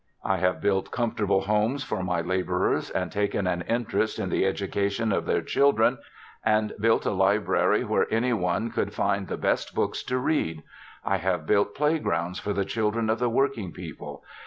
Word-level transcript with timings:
I 0.23 0.37
have 0.37 0.61
built 0.61 0.89
comfortable 0.89 1.41
homes 1.41 1.83
for 1.83 2.01
my 2.01 2.21
laborers 2.21 2.89
and 2.89 3.11
taken 3.11 3.45
an 3.45 3.61
interest 3.61 4.17
in 4.17 4.29
the 4.29 4.47
education 4.47 5.11
of 5.11 5.27
their 5.27 5.43
children, 5.43 5.99
and 6.43 6.73
built 6.79 7.05
a 7.05 7.11
library 7.11 7.83
where 7.83 8.11
any 8.11 8.33
one 8.33 8.71
could 8.71 8.95
find 8.95 9.27
the 9.27 9.37
best 9.37 9.75
books 9.75 10.01
to 10.05 10.17
read. 10.17 10.63
I 11.05 11.17
have 11.17 11.45
built 11.45 11.75
playgrounds 11.75 12.39
for 12.39 12.51
the 12.51 12.65
children 12.65 13.11
of 13.11 13.19
the 13.19 13.29
working 13.29 13.73
people. 13.73 14.23